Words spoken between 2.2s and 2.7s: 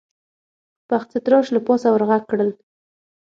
کړل: